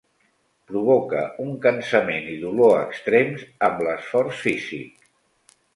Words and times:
Provoca 0.71 1.21
un 1.43 1.51
cansament 1.67 2.27
i 2.33 2.39
dolor 2.47 2.75
extrems 2.81 3.47
amb 3.69 3.87
l'esforç 3.89 4.45
físic. 4.49 5.11